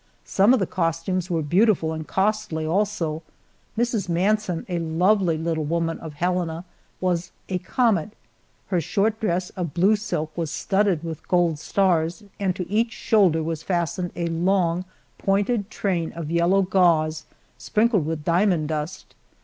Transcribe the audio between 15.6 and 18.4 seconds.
train of yellow gauze sprinkled with